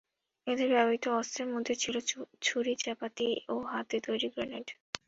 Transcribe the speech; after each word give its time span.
এদের 0.47 0.67
ব্যবহৃত 0.71 1.05
অস্ত্রের 1.19 1.47
মধ্যে 1.47 1.73
ছিল 1.75 1.95
ছুরি, 2.41 2.73
চাপাতি 2.83 3.27
এবং 3.43 3.61
হাতে 3.67 3.97
তৈরি 4.07 4.27
গ্রেনেড। 4.33 4.67